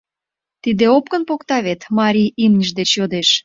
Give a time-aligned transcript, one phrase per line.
[0.63, 3.29] —Тиде— опкын покта вет?— марий имньыж деч йодеш.